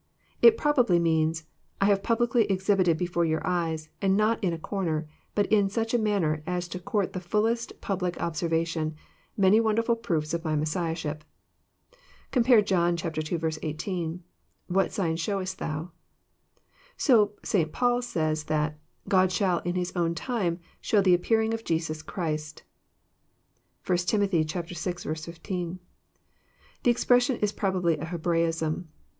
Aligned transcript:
It 0.41 0.57
probably 0.57 0.97
means, 0.97 1.43
I 1.79 1.85
have 1.85 2.01
publicly 2.01 2.45
exhibited 2.49 2.97
before 2.97 3.23
your 3.23 3.45
eyes, 3.45 3.89
and 4.01 4.17
not 4.17 4.43
in 4.43 4.51
a 4.51 4.57
cor 4.57 4.83
ner, 4.83 5.07
but 5.35 5.45
in 5.53 5.69
such 5.69 5.93
a 5.93 5.99
manner 5.99 6.41
as 6.47 6.67
to 6.69 6.79
court 6.79 7.13
the 7.13 7.19
fullest 7.19 7.79
public 7.81 8.19
obser 8.19 8.49
vation, 8.49 8.95
many 9.37 9.59
wonderful 9.59 9.95
proofe 9.95 10.33
of 10.33 10.43
my 10.43 10.55
Messiahship." 10.55 11.23
(Compare 12.31 12.63
John 12.63 12.97
ii. 12.97 13.37
18:" 13.61 14.23
What 14.75 14.91
sign 14.91 15.17
shewest 15.17 15.59
Thou?") 15.59 15.91
So 17.07 17.33
St. 17.43 17.71
Paul 17.71 18.01
says 18.01 18.45
that" 18.45 18.79
God 19.15 19.31
shall 19.31 19.59
in 19.59 19.75
His 19.75 19.93
own 19.95 20.15
time 20.15 20.57
shew 20.81 21.03
the 21.03 21.13
appearing 21.13 21.53
of 21.53 21.63
Jesus 21.63 22.01
Christ." 22.01 22.63
(1 23.85 23.95
Tim. 23.99 24.25
vi. 24.27 24.45
15.) 24.45 25.79
The 26.81 26.89
expression 26.89 27.35
is 27.37 27.51
probably 27.51 27.99
a 27.99 28.05
Hebra 28.05 28.47
ism. 28.47 28.89